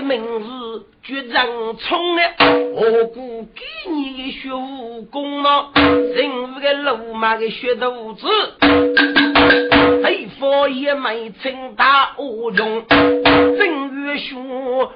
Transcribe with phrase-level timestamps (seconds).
[0.00, 1.46] 名字决战
[1.78, 2.32] 冲啊！
[2.74, 8.26] 我估给你学武功了，人物个鲁莽的学徒子。
[10.02, 14.34] 黑佛也没称大无用，正月学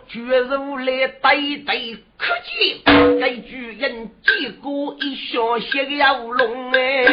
[0.08, 7.04] 绝如来对对可见，该巨人结果一小些要龙哎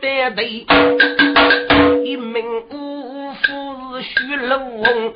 [0.00, 0.64] 生活的对，
[2.04, 5.12] 一名武夫是徐老翁，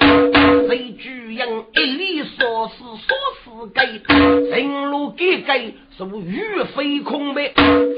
[0.69, 2.75] 谁巨人一力说是
[3.07, 3.17] 说。
[3.73, 7.51] 该人路给给是欲飞空白，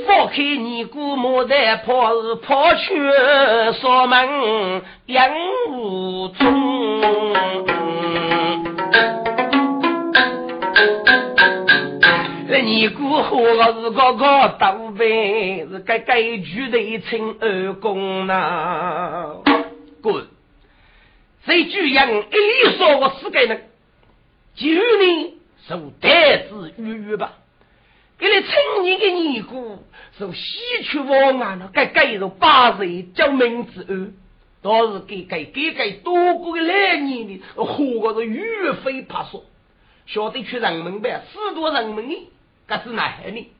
[0.06, 2.94] 放开你姑母的跑是跑去
[3.80, 5.28] 锁门养
[5.70, 6.46] 无踪。
[12.62, 19.36] 你姑和我是个个倒呗，是该该举的称二公呐。
[20.02, 20.26] 滚！
[21.44, 23.68] 谁举人一力说我是该人，
[24.54, 25.36] 就你。
[25.68, 27.32] 受代子鱼鱼吧，
[28.18, 29.82] 给你称你的尼姑
[30.16, 34.12] 受西去王啊，那该该是八岁叫名字二，
[34.62, 39.42] 倒是给给给给多过个来年的，活个是鱼飞爬说，
[40.06, 42.28] 晓得去人门呗，四多人门呢，
[42.66, 43.50] 可是哪呢？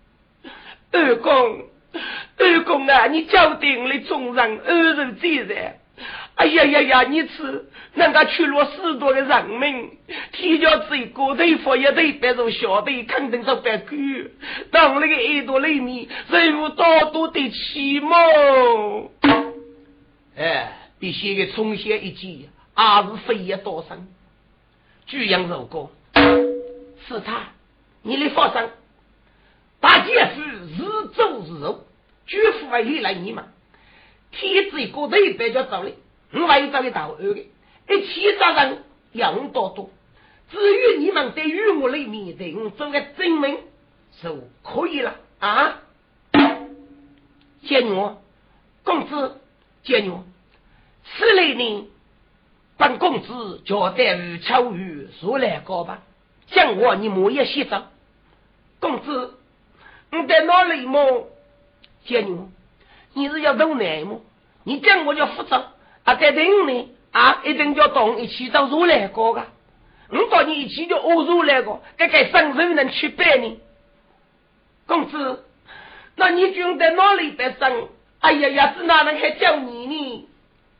[0.93, 1.65] 二公，
[2.39, 5.77] 二公啊，你教定了众人二人自然。
[6.34, 7.03] 哎呀呀呀！
[7.05, 7.65] 你吃
[7.95, 9.91] 人家去了许多的人民，
[10.33, 11.72] 提交这个头发一头
[12.21, 13.97] 白如小的，肯定是白狗。
[14.71, 18.15] 当那个耳朵里面人物多多的奇貌，
[20.37, 24.06] 哎，比写个从小一记，还是飞也多生。
[25.06, 25.91] 巨阳如果
[27.09, 27.45] 是他，
[28.03, 28.69] 你的发生，
[29.81, 31.85] 大姐夫日走日入，
[32.27, 33.45] 绝不会来你嘛。
[34.33, 35.91] 天子一个头白叫走了。
[36.33, 37.41] 我还有找你打二的，
[37.89, 39.91] 一起找人养多多。
[40.51, 43.59] 至于你们在与我里面对我做个证明，
[44.23, 45.83] 就可以了啊！
[47.65, 48.23] 见我
[48.85, 49.41] 公子，
[49.83, 50.25] 见我
[51.05, 51.89] 此类呢，
[52.77, 56.03] 本公子交代于秋雨说来高吧。
[56.49, 57.91] 见我你莫也写着，
[58.79, 59.35] 公子
[60.16, 61.28] 你在哪里么？
[62.04, 62.48] 见我
[63.15, 64.21] 你是要走哪么？
[64.65, 65.72] 你讲我就负责。
[66.04, 69.47] 啊，在等你啊，一定要同一起到如来过噶。
[70.09, 73.59] 我到你一起就我如来过，该该生谁能去拜你？
[74.86, 75.45] 公子，
[76.15, 77.89] 那你就在哪里得生？
[78.21, 80.28] 哎呀呀，是哪能还叫你呢？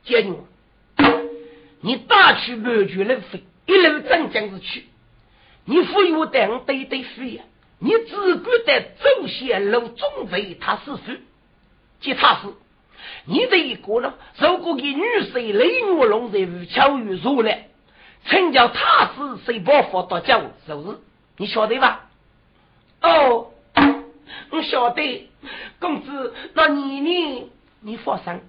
[0.05, 0.37] 叫你，
[1.81, 4.85] 你大去满全路飞，一路真将是去。
[5.65, 7.43] 你非我带我对对飞呀，
[7.79, 11.19] 你只管得走线路中为他是非，
[11.99, 12.47] 即他是。
[13.25, 14.15] 你这一个呢？
[14.39, 17.67] 如果给女婿雷我龙在吴巧玉入来，
[18.25, 20.97] 请叫他是谁报复到家是不是？
[21.37, 22.09] 你晓得吧？
[23.01, 23.51] 哦，
[24.49, 25.29] 我晓得，
[25.79, 27.51] 公子，那你呢？
[27.81, 28.41] 你放心，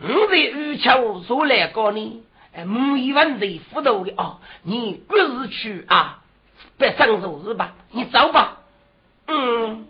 [0.00, 0.98] 我在吴巧
[1.28, 2.22] 入来告你，
[2.54, 4.40] 哎，没一问题，糊涂的哦。
[4.62, 6.22] 你各自去啊，
[6.78, 7.74] 别上手是吧？
[7.90, 8.60] 你走吧。
[9.32, 9.86] 嗯。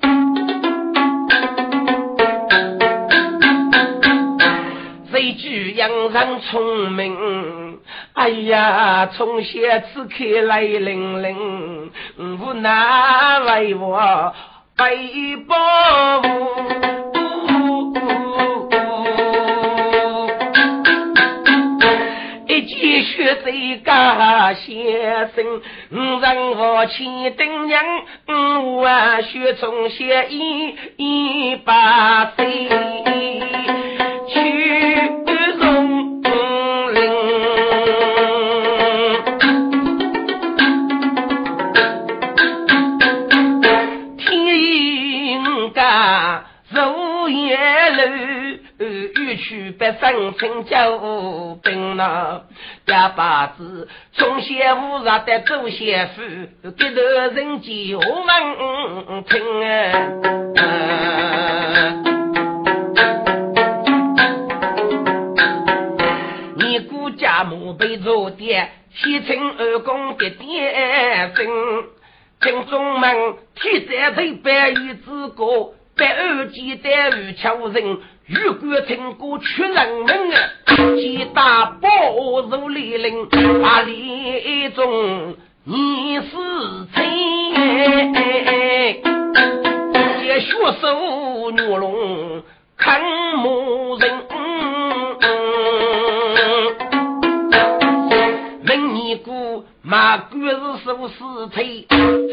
[5.23, 7.79] 一句洋人聪明，
[8.13, 9.61] 哎呀，从小
[9.95, 14.35] 此开来零零，无奈为我
[14.77, 15.55] 背包。
[16.23, 16.92] 一
[23.03, 23.51] 见血在
[23.85, 25.61] 家先生，
[25.91, 27.83] 人我千等娘，
[28.29, 32.69] 我血从血一一八岁
[49.83, 52.43] 北上请救兵呐，
[52.87, 59.35] 哑巴子从小无热的做媳妇，给头人家我们听
[59.65, 59.67] 啊。
[66.55, 71.45] 你姑家墓碑做的，西城二公的点分，
[72.41, 79.75] 京中门铁山头白玉之歌，百二几代无巧人，玉冠听过出人
[80.07, 80.97] 门！
[80.97, 81.89] 几大宝
[82.51, 83.29] 如李陵，
[83.61, 85.35] 把李中
[85.65, 86.27] 你是
[86.95, 88.15] 亲，
[90.21, 92.43] 借血手女龙
[92.77, 93.01] 看
[93.37, 94.13] 牧人。
[99.93, 101.15] 马官是手是
[101.53, 101.83] 推，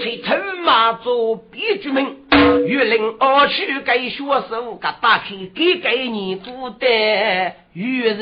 [0.01, 0.33] 推头
[0.63, 2.15] 马做别居门，
[2.65, 6.88] 玉林二去给学手，给打开给给你做的
[7.73, 8.17] 玉人。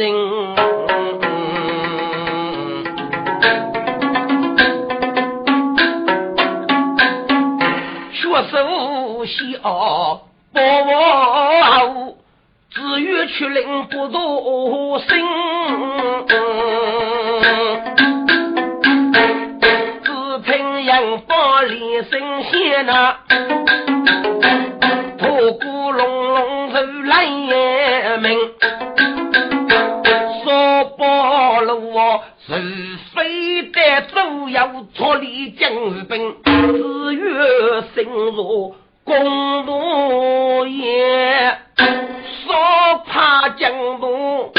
[8.12, 12.18] 学手西奥不我，
[12.72, 14.20] 只愿去领不多
[21.08, 21.28] 心。
[21.68, 23.18] 里神仙呐，
[25.18, 27.26] 头骨隆隆如来
[28.20, 28.40] 明，
[30.44, 31.92] 说包路
[32.46, 32.54] 是
[33.14, 35.70] 非得都要脱离江
[36.08, 41.58] 兵，只愿深入公路也，
[42.46, 44.52] 说怕江东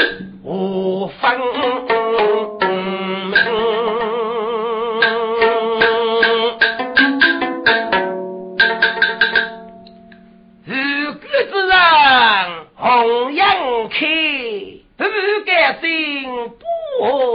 [0.43, 1.88] 无分。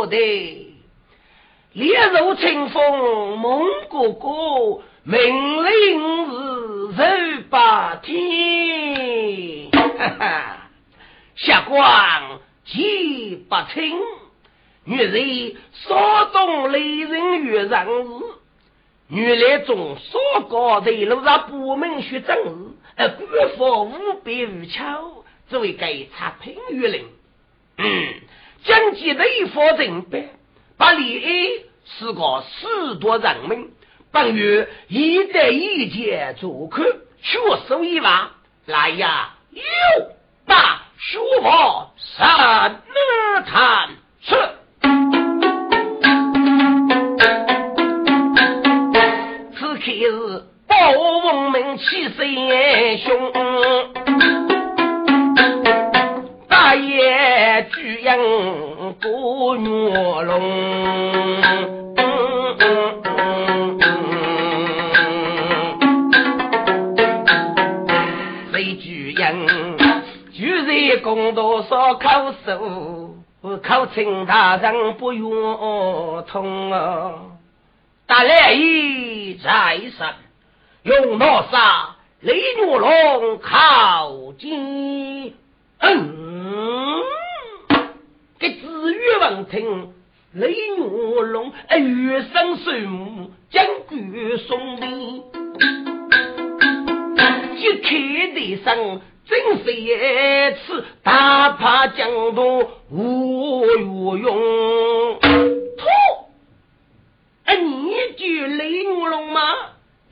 [0.07, 0.75] 的。
[1.73, 10.71] 烈日清风蒙哥哥，命令是十八天，哈哈，
[11.35, 13.99] 霞光几不清，
[14.85, 18.23] 女人所中雷人月人日，
[19.09, 27.03] 女来中所高在路上不门学正日，而官方无比无巧，只为给差评于人，
[27.79, 28.15] 嗯。
[28.65, 30.25] 将记雷佛人办，
[30.79, 31.33] 把李安
[31.85, 33.71] 是个许多人民，
[34.11, 36.83] 本月一代一见做客，
[37.21, 37.39] 学
[37.69, 38.31] 手一把，
[38.65, 39.63] 来呀，有
[40.47, 42.81] 大书法三
[43.45, 43.91] 谈
[44.23, 44.35] 是，
[49.59, 52.17] 此刻是报文明气势
[53.05, 54.04] 雄。
[58.15, 59.67] 巨阳过月
[60.23, 60.41] 龙，
[68.53, 69.35] 谁巨阳？
[70.33, 73.17] 巨人公道少口手，
[73.65, 75.23] 口称大人不愿
[76.29, 77.15] 通啊！
[78.07, 80.07] 大来一在身，
[80.85, 85.35] 用刀杀雷月龙靠近。
[85.81, 87.03] 嗯，
[88.45, 89.95] 给子玉王听
[90.35, 90.77] 雷月
[91.23, 95.23] 龙，哎，月生水母将军送礼，
[97.57, 99.89] 一开的声真是一
[100.57, 105.19] 次大怕江东无有用。
[105.21, 106.29] 错，
[107.47, 109.41] 哎，你句雷月龙吗？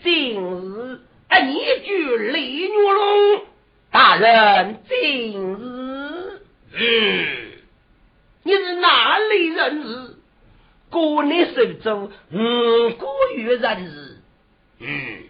[0.02, 3.42] 今日哎，你句雷月龙。
[3.90, 6.40] 大人，今日，
[6.72, 7.26] 嗯，
[8.44, 10.16] 你是哪里人士？
[10.90, 13.06] 过你手中五个
[13.36, 14.18] 月人士，
[14.80, 15.22] 嗯，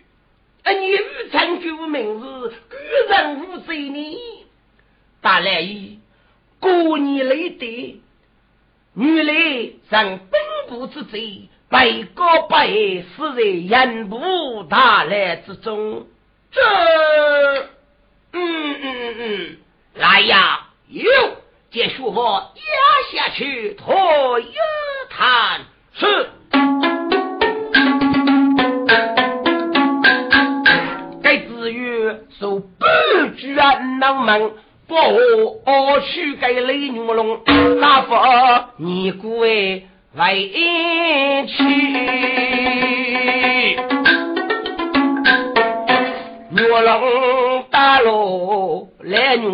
[0.64, 0.98] 啊，你欲
[1.30, 2.78] 参究名字，个
[3.08, 4.18] 人无罪呢？
[5.20, 6.00] 大来意，
[6.58, 8.02] 过年来的，
[8.94, 16.08] 原来上本部之罪，被告百死在严部大来之中，
[16.50, 16.60] 这。
[18.34, 19.56] 嗯嗯嗯嗯，
[19.94, 20.70] 来呀！
[20.88, 21.36] 哟，
[21.74, 22.62] 这书法压
[23.16, 24.52] 下去，托一
[25.08, 25.62] 谈
[25.94, 26.28] 是。
[31.22, 34.52] 该子曰：受半句安能门，
[34.86, 37.40] 不我去给雷女龙，
[37.80, 40.50] 哪发你故为为
[41.48, 41.64] 去？
[46.50, 47.62] 女龙。
[47.70, 49.48] 大路来月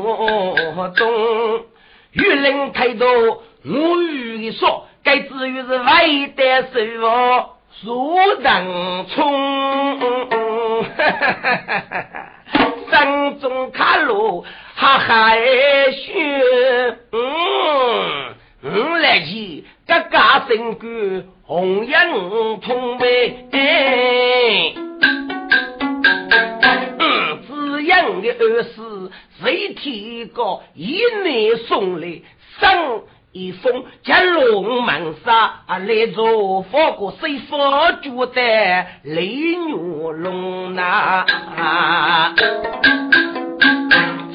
[0.96, 1.06] 东，
[2.12, 6.04] 玉林太多我与说，该至于是外
[6.36, 6.68] 带手
[7.00, 7.50] 房
[7.80, 9.24] 苏人冲，
[12.90, 15.38] 山中卡路哈海
[15.92, 20.86] 雪，嗯，我来去嘎嘎身骨
[21.44, 22.10] 红颜
[28.06, 28.30] 通背。
[28.30, 28.72] 二是
[29.40, 32.22] 谁提个一内送来
[32.60, 33.02] 上
[33.32, 38.40] 一封将龙门杀来做佛国谁佛主的
[39.02, 41.24] 雷女龙呐？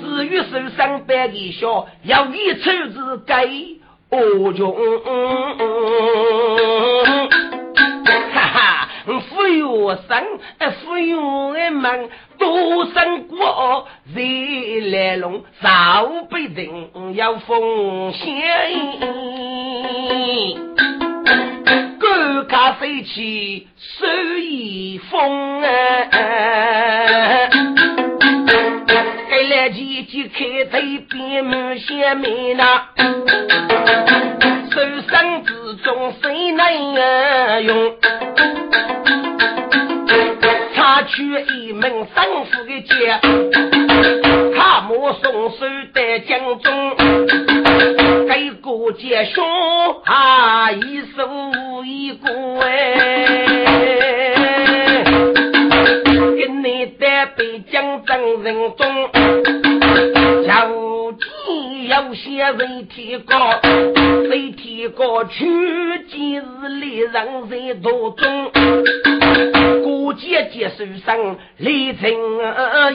[0.02, 3.80] 至于手上摆的笑，要一抽子给
[4.10, 4.76] 我穷。
[9.06, 10.24] 富有生，
[10.82, 15.44] 富有人们多生过，谁来龙？
[15.62, 18.32] 少辈人要奉献，
[22.00, 24.06] 高卡飞起手
[24.40, 25.70] 一风啊！
[29.30, 30.80] 给来几几开头
[31.10, 32.86] 边门先面呐，
[34.72, 34.80] 手
[35.10, 37.96] 生之中谁能用？
[41.06, 41.84] 取一门
[42.16, 43.20] 生死的劫，
[44.56, 45.58] 他莫松手
[45.94, 46.96] 在江中，
[48.28, 49.44] 给过节兄
[50.06, 52.30] 啊一手一个
[52.62, 52.66] 哎，
[56.38, 59.10] 跟你在北疆争人中，
[60.44, 63.60] 有天有些人提高，
[64.30, 65.46] 谁提高取
[66.10, 67.12] 今日里人
[67.50, 68.52] 在途中。
[70.14, 72.12] 过节节手上立成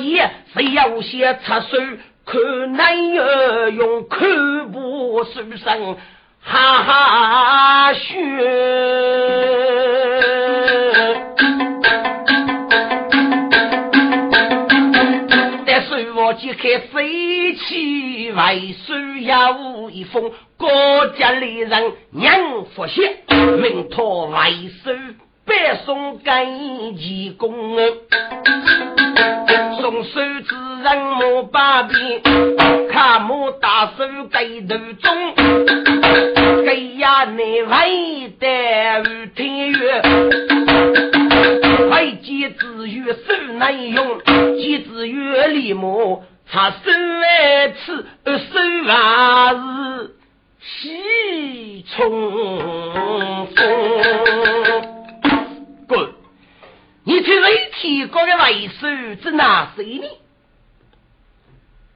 [0.05, 1.77] 也，谁要先插手？
[2.25, 5.97] 看男儿用看不手上
[6.41, 8.15] 哈哈学。
[15.67, 18.55] 但是我揭开飞起外
[18.87, 20.71] 手有一封，国
[21.19, 23.17] 家里人娘福血，
[23.61, 24.51] 命托外
[24.85, 24.93] 手。
[25.49, 26.31] 白送给
[26.93, 27.51] 义工，
[29.81, 32.21] 送手指人莫把柄，
[32.91, 35.35] 看莫大手给头中，
[36.67, 38.47] 给呀你为的
[39.35, 40.03] 天月，
[41.93, 44.21] 为几子月手难用，
[44.59, 48.39] 几子月里莫插身来吃，手
[48.87, 50.15] 还是
[50.61, 52.07] 喜冲
[53.57, 54.98] 锋。
[55.89, 56.15] 滚！
[57.05, 60.07] 你去为提高的为首是哪谁呢？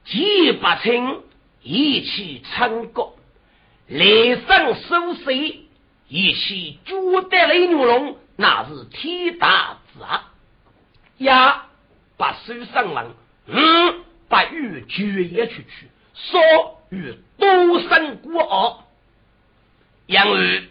[0.05, 1.21] 几百称
[1.61, 3.13] 一起唱歌，
[3.87, 5.67] 雷声收水，
[6.07, 10.33] 一起捉得雷牛龙，那是天大之啊！
[11.19, 11.67] 呀，
[12.17, 13.11] 把手上完，
[13.45, 18.87] 嗯，把玉绝也出去，说与多生过傲，
[20.07, 20.67] 因为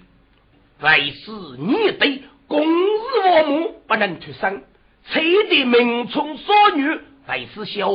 [0.81, 2.25] 为是你对。
[2.53, 4.63] 公日我母不能脱身，
[5.11, 6.87] 妻的名从少女，
[7.27, 7.91] 为是小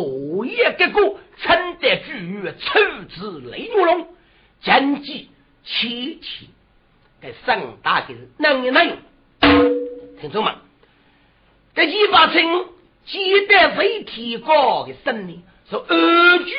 [0.45, 4.07] 叶结果，称得巨月处置雷牛龙，
[4.63, 5.29] 将计
[5.63, 6.49] 七天，
[7.21, 8.97] 给上大的能一能，
[10.19, 10.55] 听众们，
[11.75, 12.65] 这一把称
[13.05, 16.53] 记得非提高的生命，说二句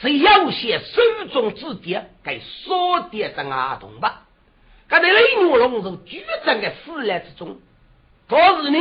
[0.00, 4.25] 是有些手中之点，该说的这阿童吧。
[4.88, 7.58] 刚才雷牛龙是居正的死来之中，
[8.28, 8.78] 可是呢，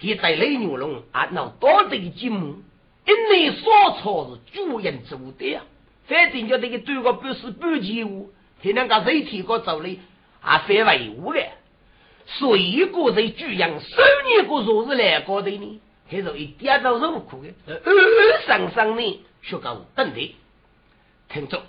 [0.00, 2.62] 他在雷牛龙啊，那多的节目，
[3.06, 3.70] 因为所
[4.00, 5.62] 错是主人做的呀。
[6.06, 8.32] 反正叫这个对个不是不及物，
[8.62, 9.98] 他那个身体个走的
[10.40, 11.40] 啊，非维护的。
[12.26, 13.96] 所以个在主人十
[14.28, 15.80] 年个若是来过的呢，
[16.10, 17.50] 还是一点都受苦的。
[17.84, 20.36] 二二三三年学个等的，
[21.28, 21.62] 听着，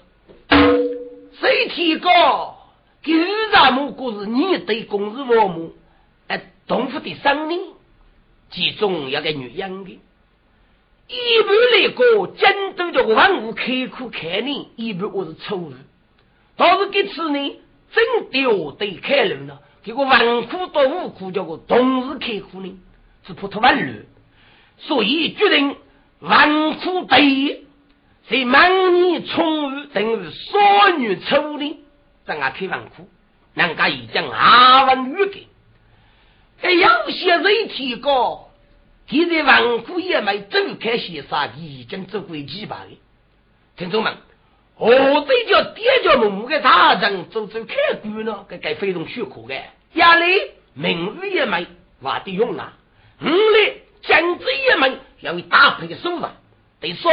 [0.50, 2.56] 身体高。
[3.02, 3.14] 给
[3.54, 5.74] 咱们故事，你对公事父母，
[6.28, 7.60] 哎，同父的生命，
[8.52, 9.92] 其中有个女人的，
[11.08, 15.72] 一般来讲，针对这个万物开苦开难，一般我是错误。
[16.58, 17.60] 但是这次呢，
[17.94, 22.78] 真的对开路呢，这个万苦到无苦，叫个同时开苦呢，
[23.26, 24.02] 是普通万路，
[24.78, 25.78] 所以决定
[26.20, 27.64] 万苦对，
[28.30, 31.80] 在满年充裕等于少女处理。
[32.30, 33.10] 在俺开房库，
[33.56, 35.48] 人家已经阿文预给，
[36.62, 38.52] 哎，有些人提高，
[39.08, 42.92] 现在房库也没走开些啥，已经走过几百个。
[43.78, 44.14] 听众们，
[44.78, 49.60] 我这叫爹叫母的大人走走开关呢，该该非常许可的。
[49.94, 51.66] 压力名誉也没，
[52.04, 52.74] 话得用啊。
[53.22, 56.22] 五来经济也没，要有搭配的收入。
[56.80, 57.12] 得说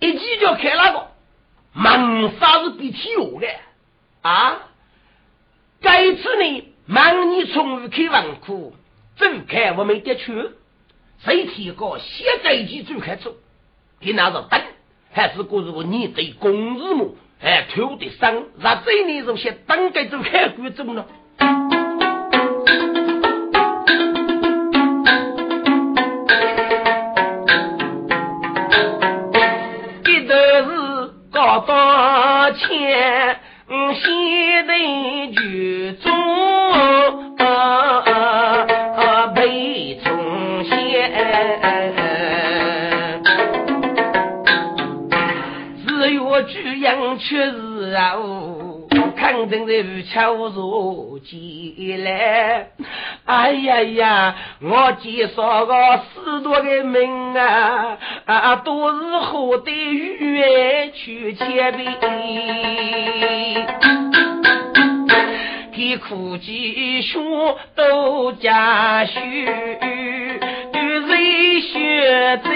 [0.00, 1.06] 一记就开那个，
[1.72, 3.46] 门啥是比体有的。
[4.22, 4.58] 啊！
[5.80, 8.74] 这次呢，忙你从开文库，
[9.16, 10.50] 走开我没得去，
[11.24, 13.34] 谁提高现在就开走
[13.98, 14.60] 给拿着灯，
[15.12, 17.14] 还是过是我你对公日么？
[17.40, 21.06] 哎，头的伤，让这里这些灯该走开关中了。
[30.04, 33.40] 一头是高多钱，
[33.94, 34.72] 西的
[35.32, 36.10] 剧中
[39.34, 40.74] 被重现，
[45.86, 48.16] 只有剧样却是啊。
[49.16, 49.72] 看正在
[50.12, 52.70] 敲入进来，
[53.26, 54.34] 哎呀呀！
[54.62, 57.98] 我介绍个许多的名啊，
[58.30, 61.84] 啊都是后代冤屈前辈，
[65.74, 69.10] 给苦鸡兄都家婿，
[71.08, 72.50] 谁学贼？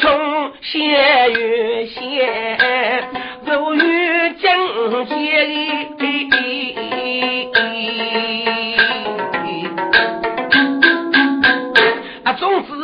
[0.00, 1.98] 从县与县，
[3.44, 3.80] 走与
[4.40, 5.95] 江街。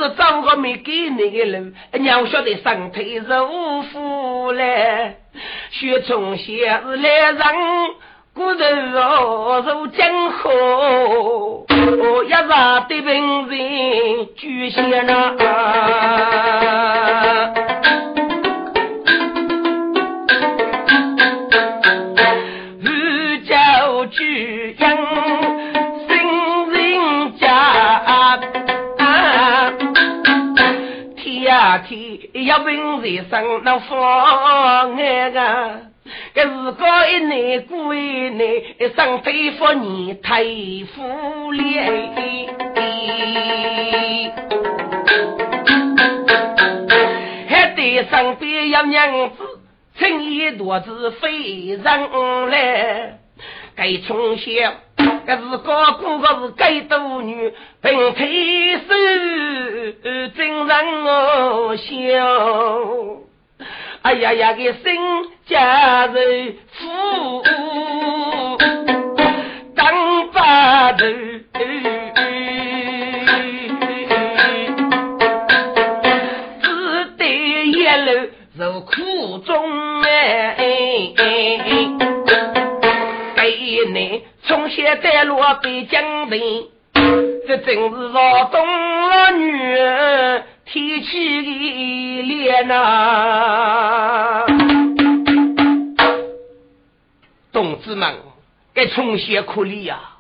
[0.03, 5.19] 总之找个没给你的路，娘晓得上腿肉腐嘞，
[5.71, 7.55] 学从县来让
[8.35, 11.65] 骨头肉肉江河，
[12.27, 15.37] 一杀的病人举县啊。
[32.53, 34.91] 要问人生那方案
[35.35, 35.81] 啊，
[36.35, 38.63] 这是高一年过一年，
[38.95, 40.45] 上非福你太
[40.95, 42.11] 富嘞，
[47.49, 49.37] 还得上边要娘子，
[49.97, 51.83] 趁一多子非人
[52.51, 53.19] 来，
[53.75, 54.53] 该从小。
[55.25, 58.85] 这是高姑，这是该多女，并推手
[60.35, 61.83] 真让我笑。
[64.03, 64.83] 哎呀呀，个新
[65.47, 67.43] 家人妇
[69.77, 71.07] 当把头，
[76.63, 77.25] 只得
[77.67, 78.11] 一路
[78.59, 80.57] 受苦中哎，
[83.37, 84.25] 给你。
[84.45, 86.31] 从现带落北京城，
[87.47, 88.67] 这真是劳动
[89.09, 94.45] 了女儿提起的脸呐！
[97.53, 98.17] 同志们，
[98.75, 100.17] 该从县苦力呀，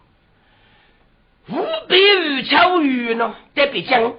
[1.48, 4.14] 五百余条鱼呢，在北京，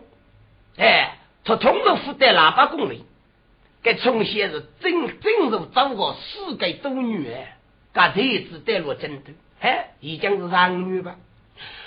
[0.77, 2.99] 哎，他通过负担喇叭工人，
[3.81, 7.47] 该从县是真真是找个四个多女儿，
[7.93, 9.31] 该日子带路真的。
[9.63, 11.15] 哎，已经是上女吧？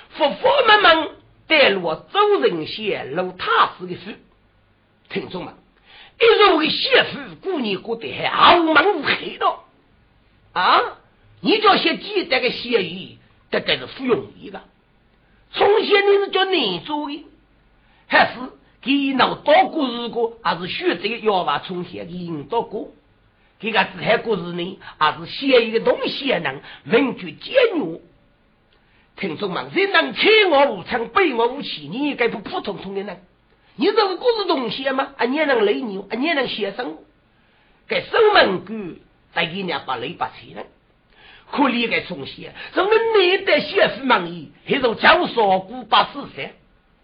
[0.08, 1.10] 夫妇们们
[1.46, 4.18] 带路周人贤路踏实的事，
[5.10, 5.52] 听众们，
[6.18, 9.46] 一如个媳妇过年过得还傲慢无黑的
[10.54, 10.80] 啊！
[11.42, 13.18] 你叫些记得个协议，
[13.50, 14.62] 这该是不容易的。
[15.52, 17.26] 从前你是叫你做的，
[18.06, 18.40] 还是
[18.80, 22.88] 给闹多过日过，还是选择要把从前给引导过？
[23.58, 28.00] 这个自海故事呢，还是写一个东西能文具简约。
[29.16, 33.22] 听众们，人能欺我无常，背我无欺，你应该不普通通的人。
[33.76, 35.14] 你这个故事东西吗？
[35.16, 36.98] 啊，你能累你，啊，你能写生。
[37.88, 38.96] 给守门官
[39.32, 40.62] 带给人把雷把钱呢？
[41.50, 46.50] 可离开从前，什么你的写书满意，还是教少古把事实。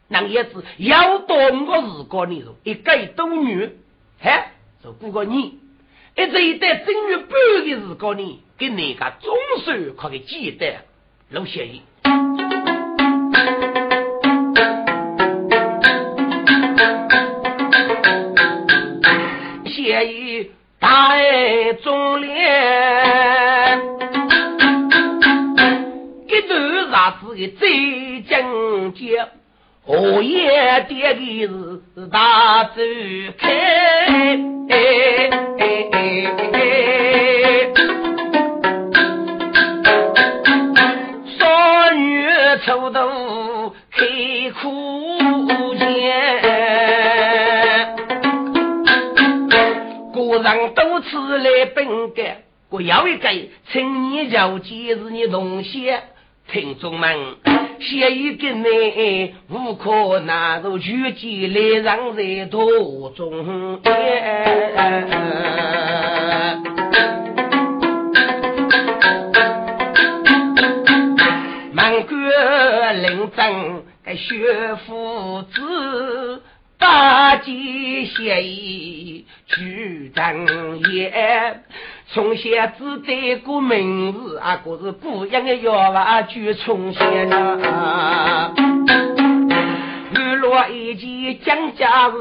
[0.09, 3.71] 那也是要多个日光你说一个多女，
[4.21, 4.53] 哎，
[4.85, 5.59] 就不过你。
[6.15, 7.31] 一这一代正月半
[7.65, 10.77] 的时光呢，给哪个总算可给记得
[11.31, 11.83] 老协议。
[19.67, 22.29] 协议大爱忠烈，
[26.29, 29.42] 一段啥子的最精简。
[29.85, 31.21] 荷叶叠的
[31.97, 32.81] 是大走
[33.37, 33.51] 开，
[41.37, 42.25] 少女
[42.65, 44.07] 抽头开
[44.53, 45.83] 苦钱，
[50.15, 52.37] 个人都吃来本干，
[52.71, 53.29] 我要一个，
[53.73, 56.01] 请你了解是你同学
[56.53, 57.09] 听众们。
[57.83, 63.81] 写一个内无可纳入举己来让在途中。
[71.73, 72.17] 满国
[72.93, 76.43] 领征该学夫子。
[76.83, 81.61] 大吉协议举正业，
[82.09, 88.53] 从前只得过名字啊，可是不一样的要话举从前啊。
[90.13, 92.17] 日落一季讲家事，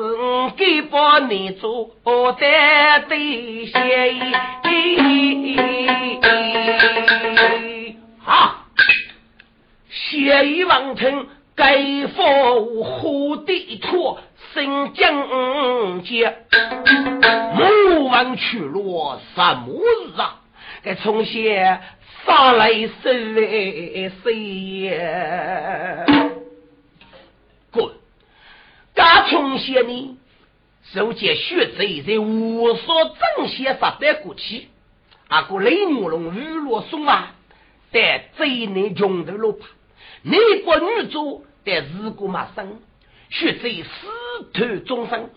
[0.55, 2.45] 给把你做的
[3.09, 4.21] 对协议。
[8.19, 8.57] 好，
[9.89, 14.19] 协议完成，该佛护地托。
[14.53, 16.35] 新疆界，
[17.55, 20.41] 莫问去路什么日啊？
[20.83, 21.81] 该从前
[22.25, 26.05] 杀来生来谁也
[27.71, 27.93] 滚！
[28.93, 30.17] 该从前呢，
[30.93, 34.67] 受见血贼在无所正邪杀得过去，
[35.29, 37.35] 阿哥雷牛龙雨落松啊，
[37.93, 39.67] 在贼内穷头路怕，
[40.23, 42.81] 内国女主在日过马生。
[43.31, 43.89] 血贼死
[44.53, 45.29] 透终生，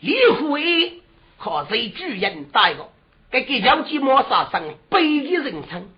[0.00, 1.00] 李虎威
[1.38, 2.88] 靠谁巨人带个？
[3.30, 5.88] 给给条鸡毛杀生，悲剧人称。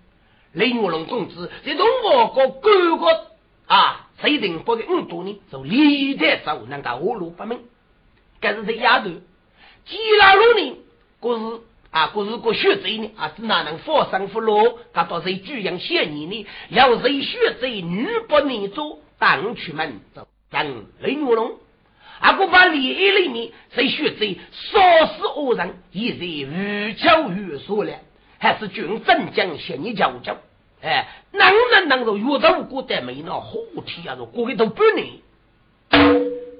[0.53, 3.27] 雷玉龙公子在东吴国各个
[3.67, 5.41] 啊，谁定不给五多呢？
[5.51, 7.59] 就历代走能够活路不明。
[8.39, 9.09] 这是在丫头，
[9.85, 10.77] 基拉路呢？
[11.19, 13.11] 故是啊，故是个血贼呢？
[13.17, 14.79] 啊，哪能放生不落？
[14.93, 16.45] 他到谁巨人嫌疑呢？
[16.69, 20.27] 要谁血贼女不能做，当出门走。
[20.55, 21.51] 等雷玉龙，
[22.21, 27.91] 阿哥把利益里面谁学贼杀死恶人，已是无巧于说了，
[28.39, 30.37] 还是军镇将向你教教。
[30.81, 35.07] 哎，能人能够遇到过的没那火体啊，过一头半年。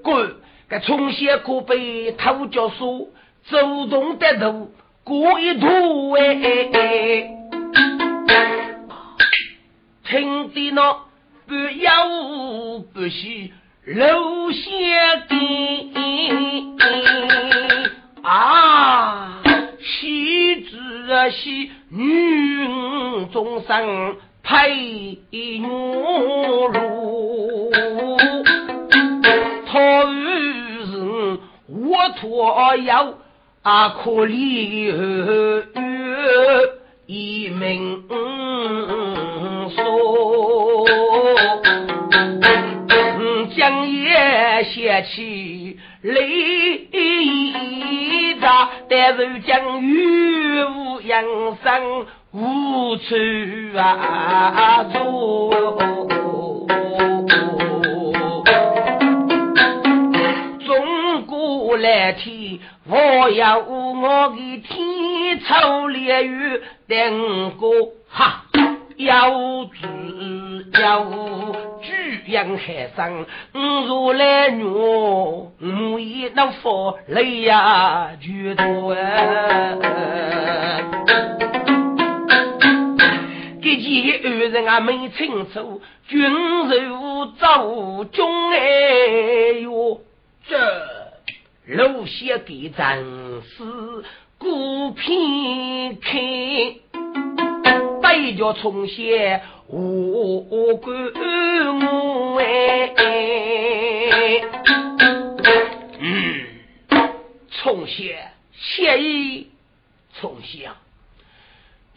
[0.04, 4.70] 哥，该从前可被偷教书，主动得头
[5.04, 7.36] 过一途哎哎哎，
[10.04, 10.98] 听的那
[11.46, 12.08] 不要
[12.92, 13.54] 不许。
[13.86, 14.66] 楼下
[15.28, 15.36] 的
[18.22, 19.40] 啊，
[19.80, 22.66] 喜子喜女
[23.32, 24.74] 终生配
[25.30, 26.72] 女路，
[29.68, 33.14] 他与人我托要
[33.62, 35.62] 啊，可怜
[37.06, 38.02] 一命
[39.76, 40.25] 说。
[44.56, 46.88] 夜写起泪
[48.40, 51.24] 大，但是将雨无阳
[51.62, 53.14] 生无处
[53.76, 55.76] 啊坐。
[60.64, 67.70] 中国蓝天，我要我的天朝烈雨等过
[68.08, 68.45] 哈，
[68.96, 71.06] 要知要。
[72.26, 79.78] 杨海生，如来女，我也能佛雷呀，举头啊！
[83.62, 88.58] 这几个二人啊没清楚，军如走中哎
[89.60, 90.00] 哟，
[90.48, 90.56] 这
[91.66, 93.62] 路线给战士
[94.36, 96.18] 孤片开，
[98.16, 99.42] 带着从前。
[99.68, 100.40] 我
[100.76, 101.12] 管
[101.84, 102.94] 我哎，
[105.98, 106.46] 嗯，
[107.50, 109.50] 从前协议
[110.14, 110.72] 从前，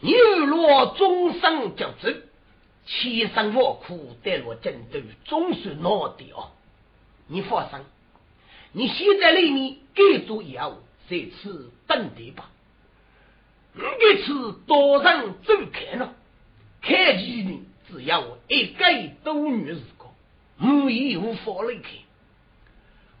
[0.00, 0.12] 你
[0.46, 2.08] 若终生就走，
[2.86, 6.50] 千辛万苦带入战斗，总算拿的哦。
[7.28, 7.78] 你放心，
[8.72, 12.50] 你现在里面该做以后，这次等的吧。
[14.00, 16.14] 这次多人走开了。
[16.82, 18.84] 开机呢，只要一个
[19.22, 20.12] 多女时光，
[20.62, 21.90] 无义无法离开。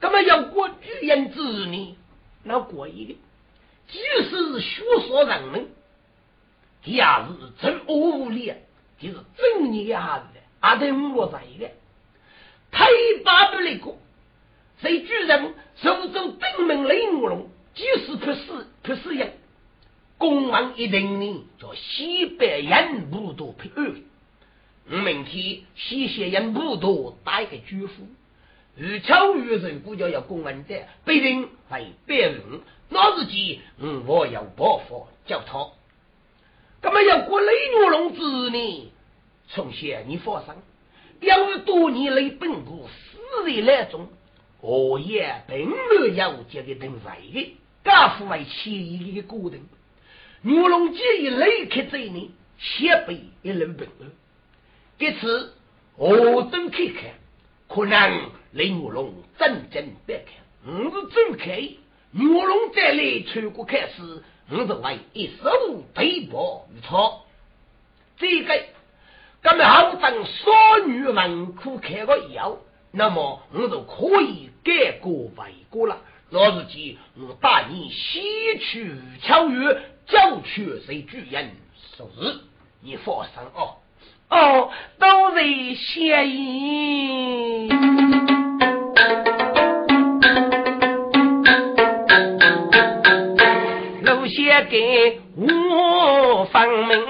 [0.00, 1.96] 那么要过巨人之呢，
[2.42, 3.14] 那过一个，
[3.88, 3.98] 即
[4.30, 5.68] 使学说人们，
[6.84, 8.64] 也是真恶劣，
[8.98, 10.24] 就是正义的孩子，
[10.60, 11.70] 阿得五落在一个，
[12.70, 12.86] 太
[13.22, 13.94] 巴不那个，
[14.80, 19.34] 谁巨人手中登门雷怒龙，即使不死不死人。
[20.20, 23.90] 公王一定呢，叫西北人部都配二。
[24.90, 28.06] 我明天西线人部都打一个军夫，
[28.76, 32.42] 日秋雨人估计要公文的，必定会别人。
[32.90, 33.60] 那日间，
[34.04, 35.68] 我要报复叫他。
[36.82, 38.92] 那么要过雷牛龙子呢？
[39.48, 40.52] 从前你放心，
[41.20, 44.06] 要是多年来本国死人来中，
[44.60, 49.58] 我也并没有这个等位的，家父为前一个过程。
[50.42, 54.10] 女龙姐一离开这里，先辈一路平安。
[54.98, 55.52] 这次
[55.96, 57.10] 我等看看，
[57.68, 61.56] 可能雷女龙真正别看，我是走开。
[62.12, 67.26] 女龙再来穿过开始，我是为一手背包一操。
[68.16, 68.62] 这个，
[69.42, 72.56] 咱们好等少女文库开个药，
[72.92, 75.98] 那么我就可以改过为过了。
[76.30, 79.76] 老是记，我带你西去巧遇。
[80.10, 81.50] 交去谁主人？
[81.96, 82.02] 是，
[82.82, 83.76] 你放心哦。
[84.28, 87.68] 哦，都是谢意。
[94.02, 97.00] 路先给我分明。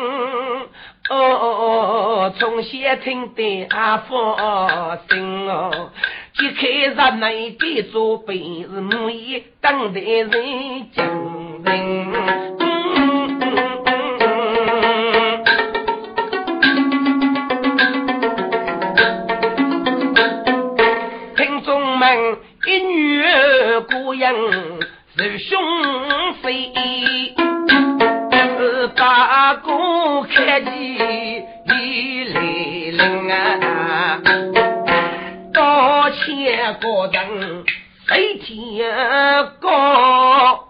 [1.09, 5.91] 哦，从先听得阿放心哦。
[6.35, 12.10] 揭开日内的做本是母爷当代人精神。
[38.81, 40.69] 飞天高。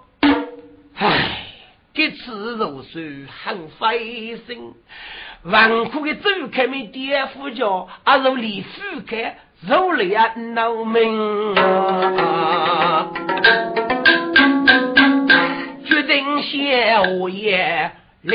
[0.96, 1.46] 唉，
[1.94, 4.74] 这次入水很费心，
[5.44, 7.64] 文库的周开没爹夫家，
[8.02, 9.38] 阿如李夫开。
[9.68, 13.12] 手里啊，闹命啊！
[15.84, 17.92] 决定下午夜
[18.22, 18.34] 来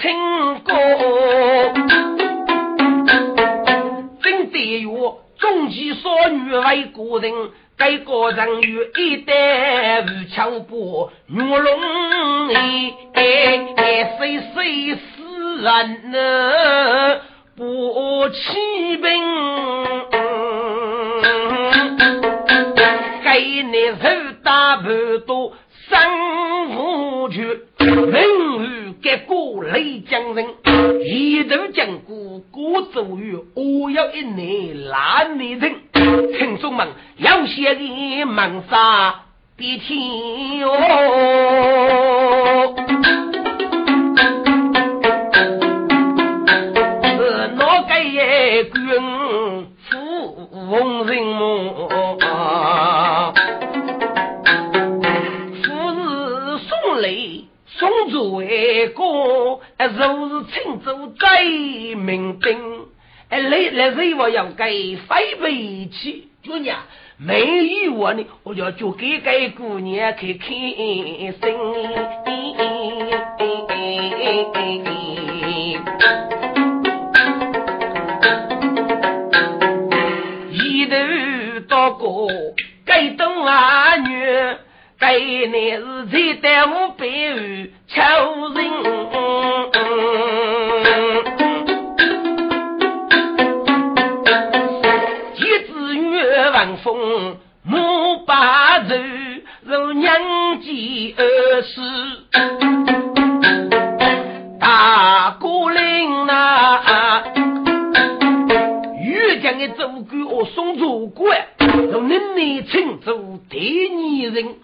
[0.00, 0.72] 请歌，
[4.22, 7.32] 真得有中气少女为国人，
[7.80, 16.18] 该个人有一代无强波，女龙哎哎谁谁死人呢？
[17.56, 19.02] 不起兵。
[23.24, 24.08] 给你手
[24.44, 24.88] 打不
[25.26, 25.54] 多，
[25.88, 25.98] 生
[26.76, 27.46] 无权，
[27.78, 28.12] 人
[29.00, 30.46] 与结果雷将人，
[31.04, 39.22] 一头将过过走于我要一年难你听，听众们要写的忙杀
[39.56, 40.76] 的天哦。
[59.88, 62.86] 若是青州再民兵，
[63.28, 66.28] 哎，来来谁我要给飞飞去？
[66.44, 66.78] 姑娘，
[67.18, 71.34] 没有我呢，我就就给给姑娘开开心。
[80.52, 80.96] 一头
[81.68, 82.28] 到过
[82.84, 84.56] 该东阿女。
[85.00, 88.00] 该乃是在耽误白玉求
[88.54, 88.60] 人，
[95.34, 98.94] 几子月晚风莫把愁，
[99.62, 100.12] 如娘
[100.60, 101.80] 家儿时
[104.60, 105.59] 大姑
[109.58, 111.28] 越江的走狗我送祖国。
[111.58, 114.56] 从恁内称做第二人，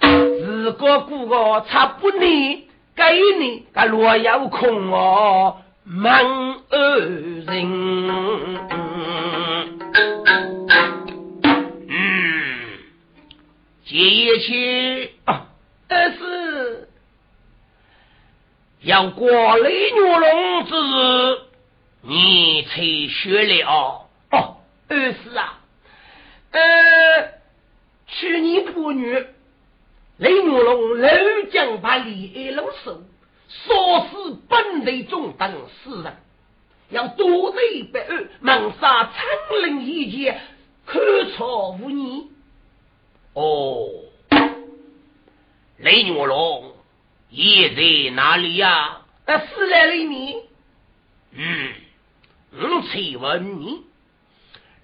[0.65, 3.05] 如果姑个差不你，给
[3.41, 7.47] 你个若有空哦，忙二人。
[11.89, 12.79] 嗯，
[13.85, 15.47] 接去啊，
[15.89, 16.89] 二是
[18.83, 21.39] 要过雷女龙之日，
[22.03, 24.06] 你才学了哦，
[24.89, 25.61] 二是啊。
[26.53, 26.61] 呃，
[28.07, 29.27] 去年破女
[30.19, 31.11] 雷玉龙老
[31.51, 33.03] 将把李爱龙手，
[33.49, 36.17] 杀死本地中等四人，
[36.89, 40.41] 要多罪百恶，猛杀苍林一剑，
[40.87, 42.31] 可错无疑。
[43.35, 43.89] 哦，
[45.79, 46.73] 雷牛龙
[47.29, 49.03] 也在哪里呀？
[49.27, 50.43] 在四来里面。
[51.33, 51.73] 嗯，
[52.53, 53.83] 我请问你，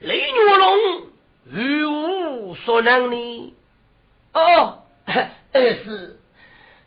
[0.03, 1.13] 雷玉龙。
[1.51, 3.55] 与无所能呢？
[4.33, 4.85] 哦，
[5.53, 6.21] 二是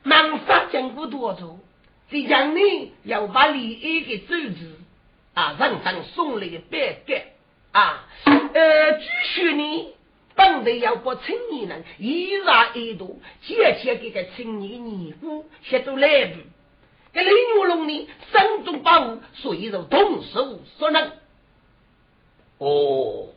[0.02, 1.60] 忙杀江湖多助，
[2.10, 4.80] 这将呢要把李安给周子
[5.34, 7.14] 啊，让上送来的白鸽，
[7.74, 9.94] 啊，呃，据说呢，
[10.36, 16.40] 本来要把青年人一杀一夺，接切给个青年尼姑写到来部，
[17.14, 21.12] 这李玉龙呢，身中宝物，所以就动手所能。
[22.58, 23.28] 哦，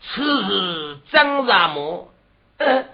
[0.00, 2.12] 此事张什么？
[2.58, 2.84] 呃，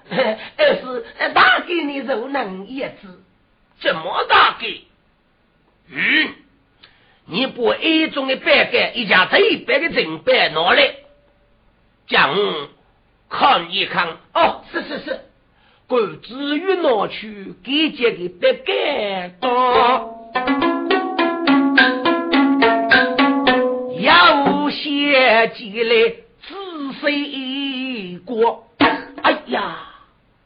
[0.56, 3.22] 是大给你柔能一子，
[3.80, 4.84] 怎么大给？
[5.88, 6.34] 嗯。
[7.24, 10.96] 你把 A 中的白干一家一百的正白拿来，
[12.08, 12.36] 将
[13.30, 14.18] 看一看。
[14.34, 15.20] 哦，是是是，
[15.86, 20.21] 管至于拿去给这个白干当，
[25.12, 25.92] 要写起来
[26.42, 26.50] 仔
[27.00, 28.64] 细过。
[29.22, 29.76] 哎呀！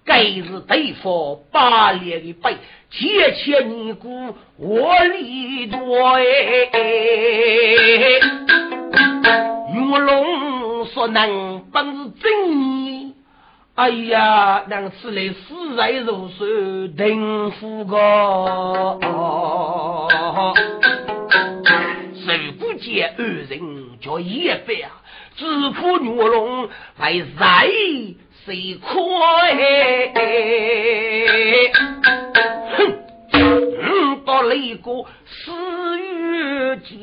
[0.04, 2.56] 该是对付八列的背，
[2.90, 5.78] 切切尼姑我里多
[6.14, 6.20] 哎。
[9.74, 13.14] 玉龙说能本是真，
[13.74, 17.96] 哎呀，让此来死在如水定富个。
[22.86, 25.02] 见二人叫一百啊，
[25.34, 27.68] 只怕玉龙还在。
[28.44, 28.92] 谁快？
[32.76, 32.78] 哼！
[33.32, 35.52] 嗯，到那个四
[35.98, 36.94] 月节，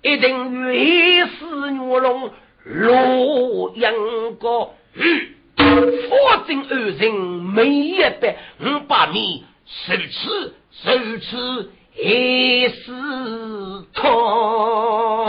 [0.00, 2.30] 一定越死女龙
[2.64, 3.92] 洛阳
[4.40, 4.74] 高。
[4.94, 6.16] 嗯，佛
[6.48, 15.26] 正二人每一百，我把你受此受此一死痛。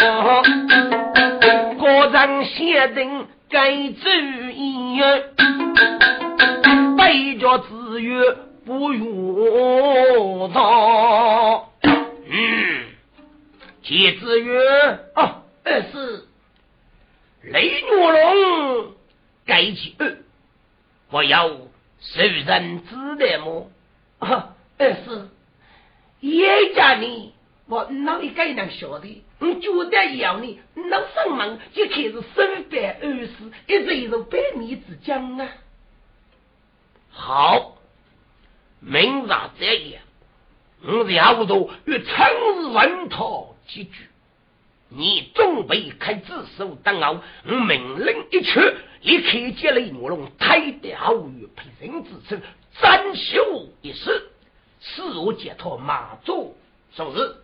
[1.77, 3.27] 国人先定。
[3.49, 4.09] 该主
[4.51, 4.99] 意，
[6.97, 11.63] 背着子曰不用他。
[11.81, 12.85] 嗯，
[13.83, 14.59] 接子曰
[15.15, 16.25] 啊，二是
[17.43, 18.91] 雷怒龙，
[19.45, 20.17] 该去二，
[21.11, 23.71] 我要受人知的么？
[24.19, 24.53] 二
[25.05, 25.29] 是
[26.21, 27.33] 叶家呢？
[27.67, 29.23] 我哪一个能晓得？
[29.39, 33.33] 我觉得要你，能上门就开始三百二十，
[33.67, 35.49] 一直一直百米之讲啊！
[37.11, 37.77] 好，
[38.79, 40.01] 明日这样，
[40.81, 44.07] 我下午头与陈氏问讨几句。
[44.89, 48.61] 你准备开自首等候，我命令一出，
[49.01, 52.41] 立刻接雷牛龙抬得后院陪人之称，
[52.79, 54.31] 斩首一死，
[54.79, 56.55] 使我解脱马祖，
[56.95, 57.35] 是不是？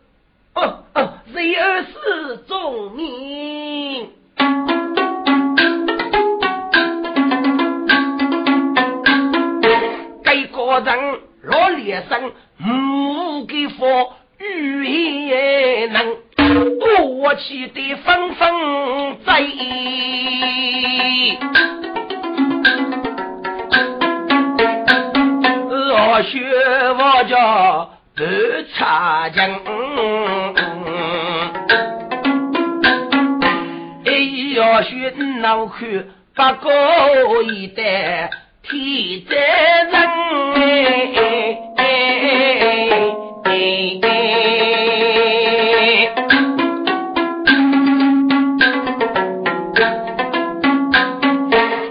[0.55, 4.10] 哦哦，谁儿是忠民？
[10.24, 14.86] 该个人若脸上无给佛语
[15.28, 19.41] 言能，多气的纷纷在。
[26.24, 26.39] 学
[26.93, 27.89] 我家。
[28.15, 28.24] 不
[28.76, 29.41] 差劲，
[34.05, 34.07] 哎
[34.55, 35.09] 要学
[35.41, 35.88] 脑壳
[36.36, 36.71] 不过
[37.41, 38.30] 一代
[38.61, 39.36] 天灾
[39.89, 39.97] 人，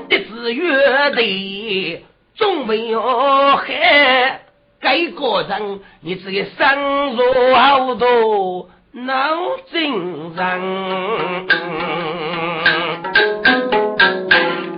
[0.09, 1.21] 一支乐队
[2.43, 4.41] 总没有害。
[4.81, 9.13] 该个人，你只有生如好多脑
[9.71, 10.61] 筋人，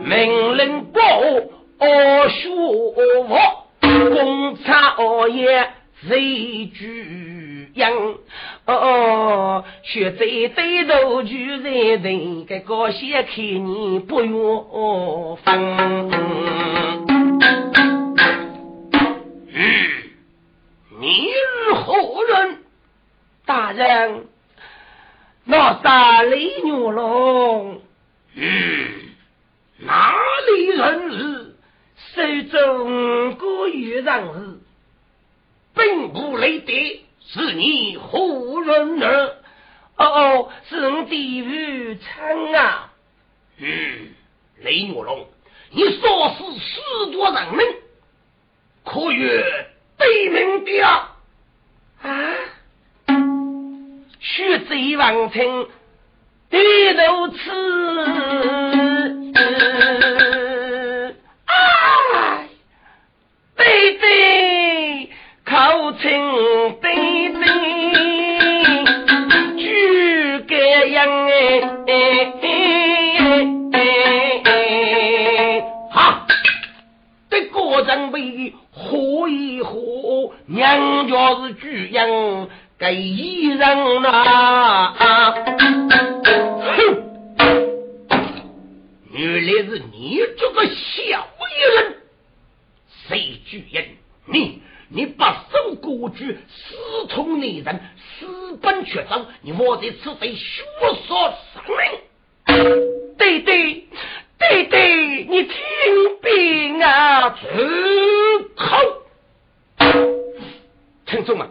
[0.04, 1.00] 命令报
[1.78, 2.50] 哦，学
[3.26, 3.38] 佛，
[4.10, 5.66] 公差哦也
[6.06, 7.90] 谁举样？
[8.66, 10.18] 哦，学在
[10.54, 17.33] 对头举在人，该个些看你不用分。
[20.96, 22.62] 你是何人？
[23.46, 24.26] 大人，
[25.44, 27.82] 那三里牛龙。
[28.34, 28.88] 嗯，
[29.78, 30.14] 哪
[30.46, 31.56] 里人士？
[32.14, 34.58] 手中过于人士，
[35.74, 39.28] 并不雷的，是你何人呢？
[39.96, 42.92] 哦哦，是我地狱参啊。
[43.58, 44.14] 嗯，
[44.60, 45.26] 雷牛龙，
[45.70, 47.66] 你杀死许多人民，
[48.84, 49.73] 可曰？
[50.04, 51.16] 对名的啊！
[52.02, 52.10] 啊！
[54.20, 55.68] 血贼王城
[56.50, 56.58] 低
[56.94, 57.50] 头吃，
[82.76, 84.92] 给一人呐！
[84.98, 85.34] 哼，
[89.12, 90.72] 原来是你这个小
[91.56, 91.96] 野人，
[93.08, 93.84] 谁巨人？
[94.26, 97.80] 你你把手过去，私通内人，
[98.18, 100.64] 私奔却走，你莫在此地血
[101.06, 101.78] 说生命！
[103.16, 103.86] 对对
[104.36, 105.54] 对对，你听
[106.20, 107.46] 兵啊，出
[108.56, 109.04] 口！
[111.14, 111.48] 听众们。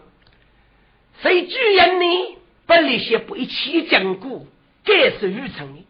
[1.21, 2.37] 谁居人呢？
[2.65, 4.45] 本来些不一起讲过，
[4.83, 5.85] 该是愚蠢的。